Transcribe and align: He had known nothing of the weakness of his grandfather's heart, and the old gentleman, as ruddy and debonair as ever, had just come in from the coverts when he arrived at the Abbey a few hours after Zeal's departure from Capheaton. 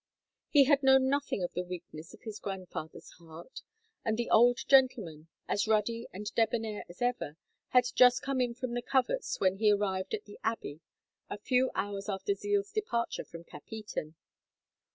He 0.49 0.63
had 0.63 0.81
known 0.81 1.09
nothing 1.09 1.43
of 1.43 1.53
the 1.53 1.61
weakness 1.63 2.11
of 2.11 2.23
his 2.23 2.39
grandfather's 2.39 3.11
heart, 3.19 3.61
and 4.03 4.17
the 4.17 4.31
old 4.31 4.57
gentleman, 4.67 5.27
as 5.47 5.67
ruddy 5.67 6.07
and 6.11 6.25
debonair 6.33 6.83
as 6.89 7.03
ever, 7.03 7.37
had 7.67 7.83
just 7.93 8.23
come 8.23 8.41
in 8.41 8.55
from 8.55 8.73
the 8.73 8.81
coverts 8.81 9.39
when 9.39 9.57
he 9.57 9.71
arrived 9.71 10.15
at 10.15 10.25
the 10.25 10.39
Abbey 10.43 10.81
a 11.29 11.37
few 11.37 11.69
hours 11.75 12.09
after 12.09 12.33
Zeal's 12.33 12.71
departure 12.71 13.23
from 13.23 13.43
Capheaton. 13.43 14.15